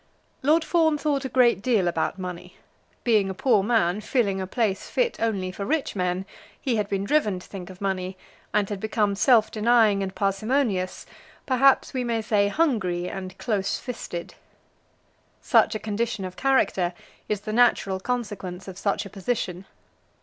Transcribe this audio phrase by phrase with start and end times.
[0.41, 2.57] Lord Fawn thought a great deal about money.
[3.03, 6.25] Being a poor man, filling a place fit only for rich men,
[6.59, 8.17] he had been driven to think of money,
[8.51, 11.05] and had become self denying and parsimonious,
[11.45, 14.33] perhaps we may say hungry and close fisted.
[15.39, 16.95] Such a condition of character
[17.29, 19.65] is the natural consequence of such a position.